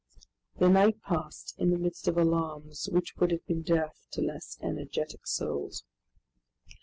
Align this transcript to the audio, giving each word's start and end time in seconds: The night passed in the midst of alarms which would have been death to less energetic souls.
The 0.57 0.67
night 0.67 0.99
passed 1.03 1.53
in 1.59 1.69
the 1.69 1.77
midst 1.77 2.07
of 2.07 2.17
alarms 2.17 2.89
which 2.91 3.15
would 3.17 3.29
have 3.29 3.45
been 3.45 3.61
death 3.61 4.07
to 4.13 4.21
less 4.23 4.57
energetic 4.59 5.27
souls. 5.27 5.83